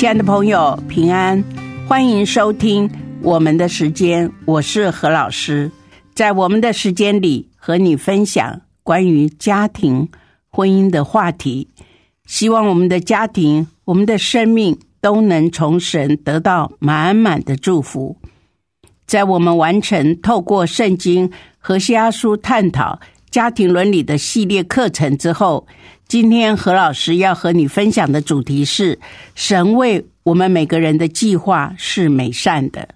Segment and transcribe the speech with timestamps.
[0.00, 1.44] 亲爱的朋友，平安，
[1.86, 5.70] 欢迎收听我们的时间，我是何老师。
[6.14, 10.08] 在我们的时间里，和你分享关于家庭、
[10.48, 11.68] 婚姻的话题。
[12.24, 18.16] 希望我们的家庭、我们的生命都能从神得到满满的祝福。
[19.06, 22.98] 在我们完成透过圣经和西阿书探讨
[23.30, 25.66] 家庭伦理的系列课程之后。
[26.10, 28.98] 今天何老师要和你分享的主题是：
[29.36, 32.88] 神为我们每个人的计划是美善的。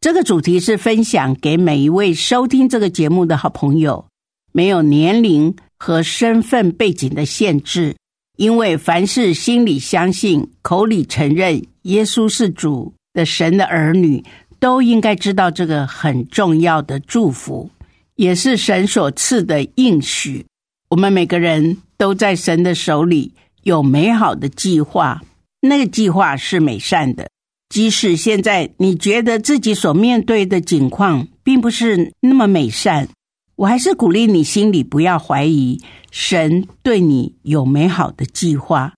[0.00, 4.06] 这个主题是分享给每一位收听这个节目的好朋友，
[4.52, 7.96] 没有年龄和身份背景的限制，
[8.36, 14.22] 因为凡是心里相信、口里承认耶稣是主的神的儿女，
[14.60, 17.68] 都应该知道这个很重要的祝福，
[18.14, 20.46] 也是神所赐的应许。
[20.90, 21.76] 我们每个人。
[22.02, 25.22] 都在神的手里，有美好的计划。
[25.60, 27.28] 那个计划是美善的，
[27.68, 33.08] 即使现在你觉得自己所面对的境况并不是那么美善，
[33.54, 35.80] 我还是鼓励你心里不要怀疑，
[36.10, 38.94] 神对你有美好的计划。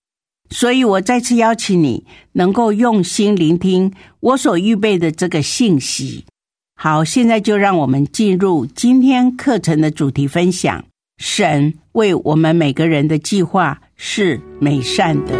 [0.49, 6.25] 所以我再次邀请你，能够用心聆听我所预备的这个信息。
[6.75, 10.83] 好，现在就让我们进入今天课程的主题分享。
[11.17, 15.33] 神为我们每个人的计划是美善的。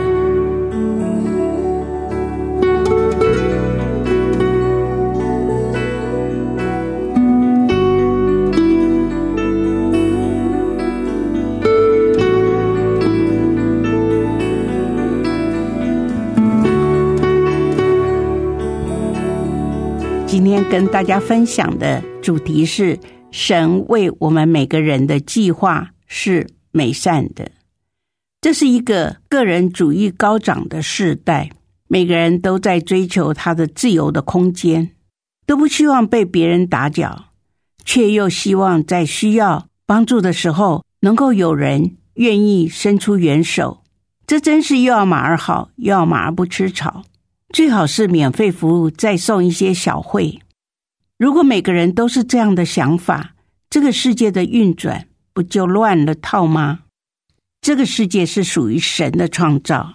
[20.27, 22.99] 今天跟大家分享的主题是。
[23.35, 27.51] 神为我们每个人的计划是美善的。
[28.41, 31.51] 这是一个个人主义高涨的时代，
[31.89, 34.93] 每个人都在追求他的自由的空间，
[35.47, 37.25] 都不希望被别人打搅，
[37.85, 43.83] 却又希望在需要帮助的时候，能够有人愿意伸出援手。
[44.29, 47.03] 这真是又要马儿好，又要马儿不吃草。
[47.53, 50.39] 最好是免费服务，再送一些小惠。
[51.17, 53.35] 如果每个人都是这样的想法，
[53.71, 56.81] 这个世界的运转不就乱了套吗？
[57.61, 59.93] 这个世界是属于神的创造，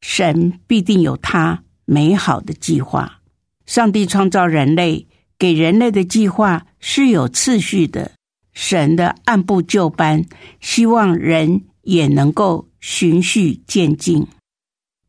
[0.00, 3.20] 神必定有他美好的计划。
[3.66, 5.06] 上帝创造人类，
[5.38, 8.12] 给人类的计划是有次序的，
[8.52, 10.24] 神的按部就班，
[10.60, 14.26] 希望人也能够循序渐进。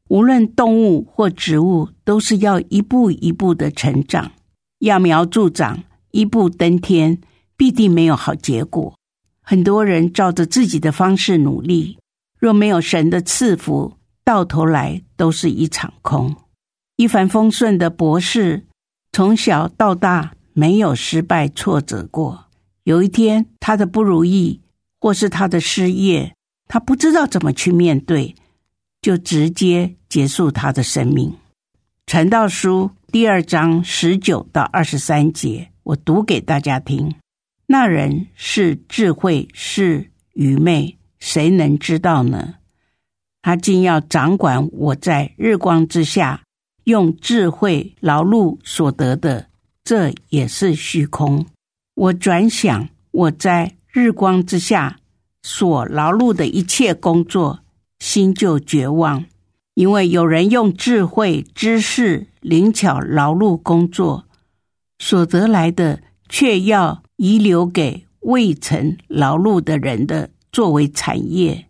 [0.10, 4.32] 无论动物或植物，都是要一步一步的成长。
[4.82, 7.22] 揠苗助长，一步登天，
[7.56, 8.96] 必定没有好结果。
[9.44, 12.00] 很多人照着自己的方式努力，
[12.40, 13.94] 若没有神的赐福，
[14.24, 16.36] 到头来都是一场空。
[16.96, 18.66] 一帆风顺的博士，
[19.12, 22.46] 从小到大没有失败挫折过。
[22.84, 24.62] 有一天，他的不如意
[25.00, 26.36] 或是他的失业，
[26.68, 28.34] 他不知道怎么去面对，
[29.00, 31.32] 就直接结束他的生命。
[32.12, 32.92] 传道书。
[33.10, 37.16] 第二章十九到二十三节，我读给大家听。
[37.68, 42.56] 那人是智慧，是愚昧，谁能知道呢？
[43.42, 46.42] 他竟要掌管我在日光之下
[46.84, 49.48] 用智慧劳碌所得的，
[49.86, 51.46] 这也是虚空。
[51.96, 54.98] 我转想我在日光之下
[55.44, 57.62] 所劳碌的一切工作，
[58.00, 59.24] 心就绝望。
[59.74, 64.26] 因为有人用智慧、知识、灵巧劳碌工作
[65.00, 71.68] 所得来的，却要遗留给未曾劳碌的人的作为产业，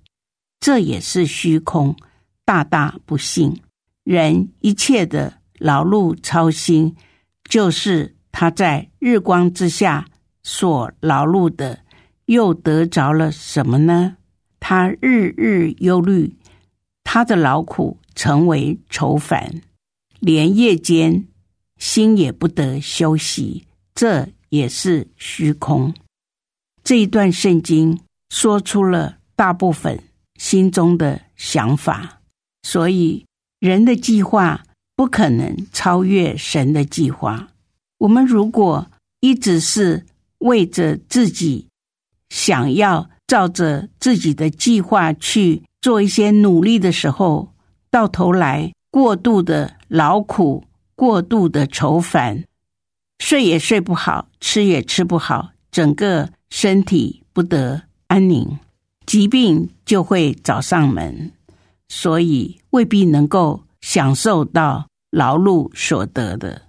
[0.59, 1.95] 这也是虚空，
[2.43, 3.61] 大大不幸。
[4.03, 6.95] 人一切的劳碌操心，
[7.43, 10.07] 就是他在日光之下
[10.41, 11.79] 所劳碌的，
[12.25, 14.17] 又得着了什么呢？
[14.59, 16.35] 他日日忧虑。
[17.13, 19.61] 他的劳苦成为愁烦，
[20.21, 21.27] 连夜间
[21.77, 25.93] 心也不得休息，这也是虚空。
[26.85, 27.99] 这一段圣经
[28.29, 30.01] 说出了大部分
[30.39, 32.21] 心中的想法，
[32.63, 33.25] 所以
[33.59, 34.63] 人的计划
[34.95, 37.49] 不可能超越神的计划。
[37.97, 40.05] 我们如果一直是
[40.37, 41.67] 为着自己
[42.29, 47.49] 想要照着自己的计划去做一些努力的时候，
[47.89, 50.63] 到头来过度的劳苦，
[50.95, 52.45] 过度的愁烦，
[53.19, 58.59] 睡也睡不好，吃也吃不好，整个身体不得安宁，
[59.05, 61.31] 疾病就会找上门，
[61.89, 66.61] 所以未必能够享受到劳碌所得的。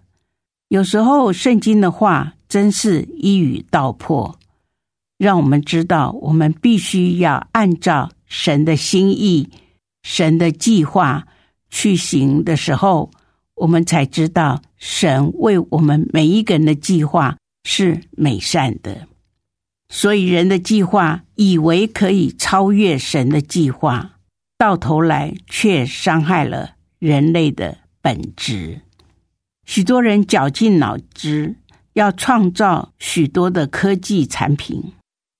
[0.68, 4.38] 有时候圣经的话真是一语道破，
[5.22, 9.48] 让我们知道我们必须要按照神的心意、
[10.02, 11.24] 神的计划
[11.70, 13.08] 去行的时候，
[13.54, 19.06] 我们才知道神为我们每一个人的计划是美善的。
[19.88, 24.18] 所以人的计划以为可以超越神的计划，
[24.58, 28.80] 到头来却伤害了人类的本质。
[29.64, 31.54] 许多人绞尽脑汁
[31.92, 34.82] 要创造许多的科技产品，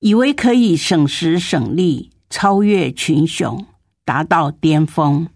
[0.02, 3.64] 以为可以省时省力，超越群雄，
[4.04, 5.28] 达到巅峰。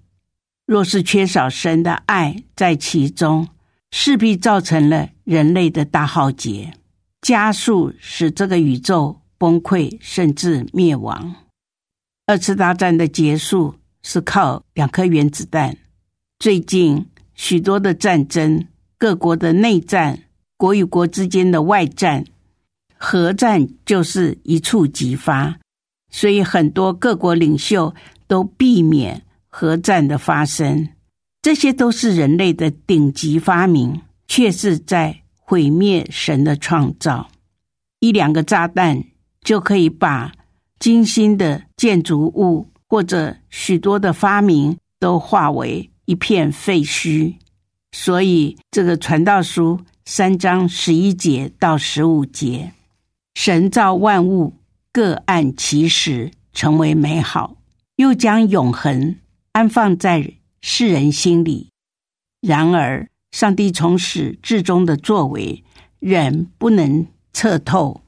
[0.66, 3.46] 若是缺少神的爱在其中，
[3.92, 6.72] 势必造成了人类的大浩劫，
[7.20, 11.36] 加速使这个宇宙崩溃，甚至灭亡。
[12.26, 15.78] 二次大战的结束是靠两颗原子弹。
[16.40, 18.66] 最近许多的战争。
[18.98, 20.24] 各国的内战，
[20.56, 22.24] 国与国之间的外战，
[22.96, 25.56] 核战就是一触即发，
[26.10, 27.94] 所以很多各国领袖
[28.26, 30.88] 都避免核战的发生。
[31.42, 37.28] 这些都是人类的顶级发明，却是在毁灭神的创造。
[38.00, 39.04] 一两个炸弹
[39.42, 40.32] 就可以把
[40.78, 47.34] 精心的建筑物或者许多的发明都化为一片废墟。
[47.92, 52.72] 所以，这个传道书三章十一节到十五节，
[53.36, 54.54] 神造万物
[54.90, 57.58] 各按其时，成为美好，
[57.96, 59.16] 又将永恒
[59.52, 61.68] 安放在世人心里。
[62.40, 65.62] 然而，上帝从始至终的作为，
[65.98, 68.00] 人不能测透。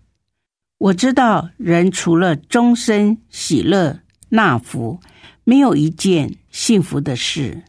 [0.78, 4.98] 我知道，人除了终身喜乐纳福，
[5.44, 7.64] 没有一件幸福的事，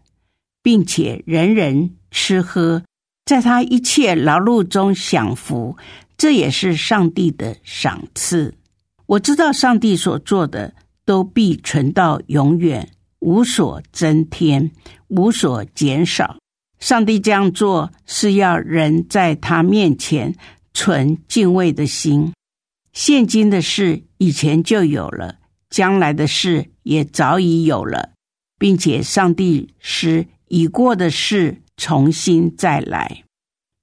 [0.63, 1.97] 并且人人。
[2.11, 2.83] 吃喝，
[3.23, 5.77] 在他一切劳碌中享福，
[6.19, 8.54] 这也是上帝的赏赐。
[9.07, 10.75] 我知道上帝所做的
[11.06, 12.88] 都必存到永远，
[13.19, 14.69] 无所增添，
[15.07, 16.38] 无所减少。
[16.80, 20.36] 上帝这样做是要人在他面前
[20.74, 22.33] 存敬畏的心。
[22.94, 25.39] 现今的事以前就有了，
[25.69, 28.12] 将来的事也早已有了，
[28.60, 31.62] 并且上帝使已过的事。
[31.81, 33.24] 重新再来，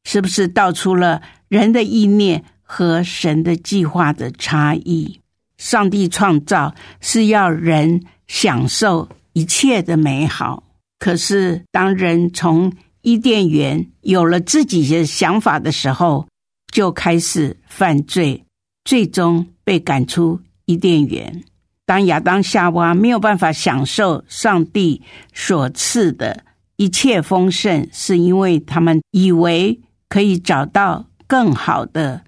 [0.06, 5.20] 是不是道出了人的意念和神的计划的差异？
[5.58, 10.62] 上帝创造是要人享受一切的美好，
[11.00, 12.72] 可是当人从
[13.02, 16.28] 伊甸园有了自己的想法的时候，
[16.72, 18.44] 就开始犯罪，
[18.84, 21.42] 最终被赶出伊甸园。
[21.84, 25.02] 当亚当夏娃没有办法享受上帝
[25.34, 26.44] 所赐的。
[26.76, 32.22] 一切丰盛，是因为他们以为可以找到更好的，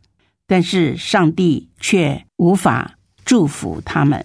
[0.47, 4.25] 但是上帝却无法祝福他们。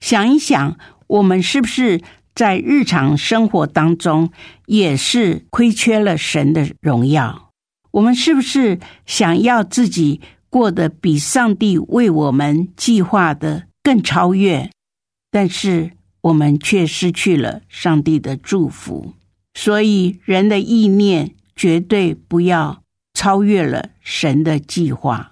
[0.00, 2.00] 想一想，我们是不是
[2.34, 4.30] 在日常生活当中
[4.66, 7.50] 也是亏缺了神的荣耀？
[7.92, 14.70] 我们是不是想要自己过得比上帝为我们计划的更超越？
[15.30, 19.14] 但是我们却失去了上帝的祝福。
[19.54, 22.81] 所以，人的意念绝对不要
[23.22, 25.30] 超越了神的计划。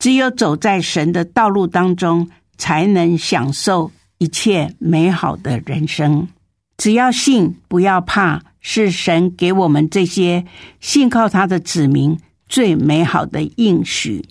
[0.00, 6.26] 只有走在神的道路当中，才能享受一切美好的人生。
[6.76, 10.44] 只要信，不要怕，是神给我们这些
[10.80, 12.18] 信靠他的子民
[12.48, 14.24] 最美好的应许。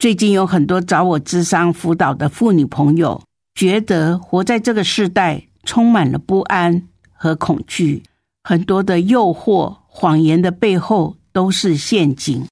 [0.00, 3.22] 最近有很多找我咨商辅导的妇女朋友，
[3.54, 8.02] 觉得活在这个时代充满了不安和恐惧。
[8.42, 12.46] 很多的诱惑、谎言的背后都是陷阱。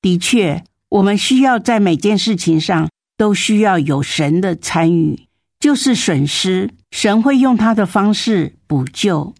[0.00, 5.26] 的确，我们需要在每件事情上都需要有神的参与。
[5.60, 9.34] 就是损失，神会用他的方式补救。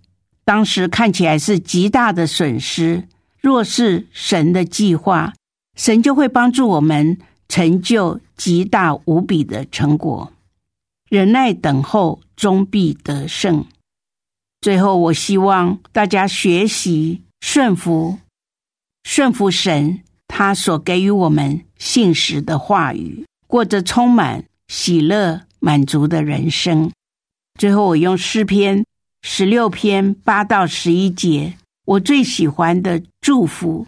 [0.44, 3.06] 当时看起来是极大的损失，
[3.40, 5.32] 若是神的计划，
[5.76, 7.18] 神就会帮助我们
[7.48, 10.32] 成就极大无比的成果。
[11.08, 13.64] 忍耐等候，终必得胜。
[14.60, 18.18] 最后，我希望大家学习顺服，
[19.10, 26.92] 顺服神他所给予我们信实的话语，过着充满喜乐、满足的人生。
[27.58, 28.84] 最后，我用诗篇
[29.22, 31.54] 十六篇八到十一节，
[31.86, 33.86] 我最喜欢的祝福。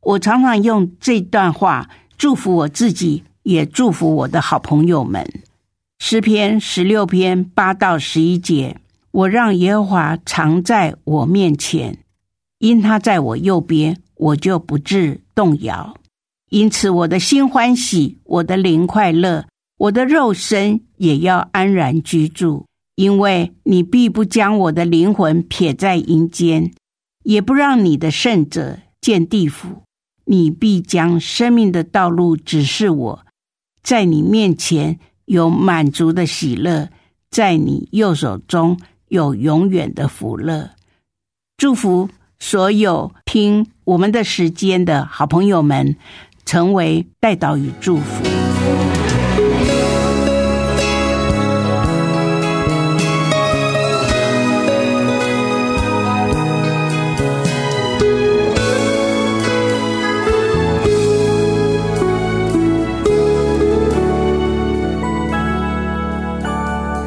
[0.00, 5.24] 我常常用这段话祝福我自己，也祝福我的好朋友们。
[6.00, 8.80] 诗篇十六篇八到十一节。
[9.12, 11.98] 我让耶和华常在我面前，
[12.58, 15.96] 因他在我右边，我就不致动摇。
[16.50, 19.46] 因此，我的心欢喜，我的灵快乐，
[19.78, 22.66] 我的肉身也要安然居住。
[22.94, 26.72] 因为你必不将我的灵魂撇在阴间，
[27.24, 29.82] 也不让你的圣者见地府。
[30.24, 33.26] 你必将生命的道路指示我，
[33.82, 36.90] 在你面前有满足的喜乐，
[37.30, 38.78] 在你右手中。
[39.08, 40.72] 有永远的福乐，
[41.56, 45.96] 祝福所有听我们的时间的好朋友们，
[46.44, 48.24] 成为带导与祝福。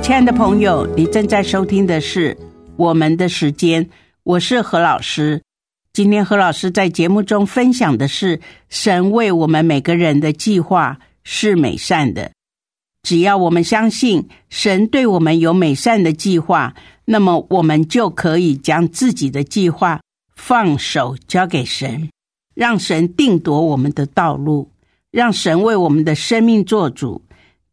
[0.01, 2.35] 亲爱的朋友，你正在收听的是
[2.75, 3.87] 我们的时间，
[4.23, 5.41] 我是何老师。
[5.93, 12.31] 今天何老师在节目中分享的是神为我们每个人的计划是美善的。
[13.01, 20.01] 只要我们相信神对我们有美善的计划，那么我们就可以将自己的计划
[20.35, 22.09] 放手交给神，
[22.53, 24.69] 让神定夺我们的道路，
[25.11, 27.23] 让神为我们的生命做主。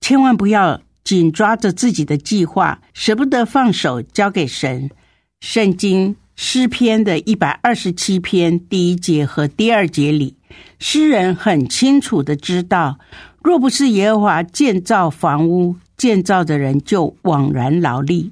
[0.00, 0.80] 千万不要。
[1.04, 4.90] 紧抓着自己的计划，舍不得放手交给神。
[5.38, 10.36] 圣经诗篇的一百二十七篇第一节和第二节里，
[10.78, 12.98] 诗人很清楚的知道，
[13.42, 18.30] 若不是耶和华建造房屋，建造的人就枉然劳力；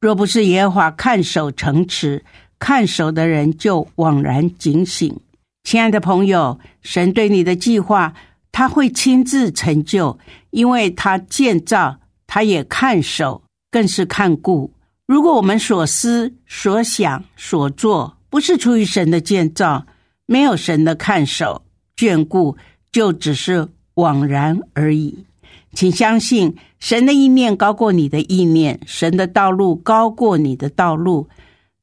[0.00, 2.24] 若不是耶和华看守城池，
[2.58, 5.16] 看守的人就枉然警醒。
[5.62, 8.12] 亲爱的朋友，神对你的计划，
[8.50, 10.18] 他会亲自成就，
[10.50, 11.98] 因为他建造。
[12.28, 14.72] 他也看守，更是看顾。
[15.06, 19.86] 如果我们所思所想所做不是出于神的建造，
[20.26, 21.62] 没有神的看守
[21.96, 22.56] 眷顾，
[22.90, 25.24] 就只是枉然而已。
[25.72, 31.28] 请相信，神的意念高过你的意念，神的道路高过你的道路。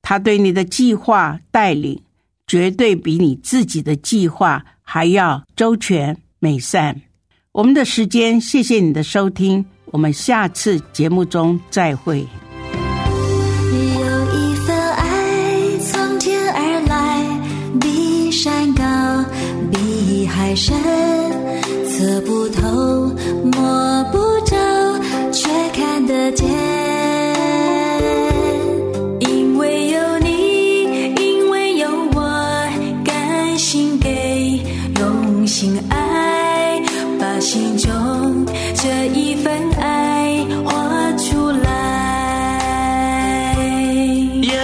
[0.02, 2.02] 他对你的计划带领，
[2.46, 7.02] 绝对比你自己的计划还要周全美善。
[7.54, 9.64] 我们的时间，谢谢你的收听。
[9.86, 12.28] 我们下次节目中再会。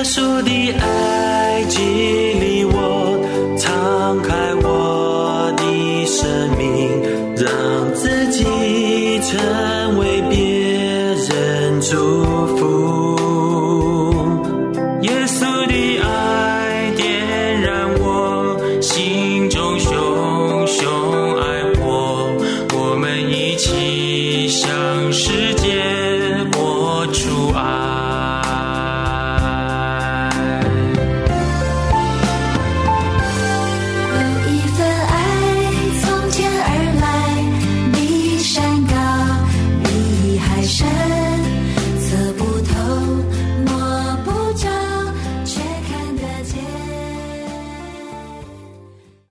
[0.09, 0.58] 注定。